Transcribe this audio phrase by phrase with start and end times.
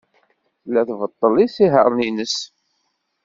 [0.61, 2.35] Tella tbeṭṭel isihaṛen-nnes.